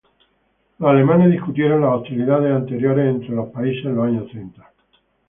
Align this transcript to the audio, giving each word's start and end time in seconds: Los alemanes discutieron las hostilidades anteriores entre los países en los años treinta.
Los 0.79 0.89
alemanes 0.89 1.29
discutieron 1.31 1.81
las 1.81 1.91
hostilidades 1.93 2.55
anteriores 2.55 3.05
entre 3.07 3.35
los 3.35 3.49
países 3.49 3.85
en 3.85 3.95
los 3.97 4.07
años 4.07 4.27
treinta. 4.31 4.73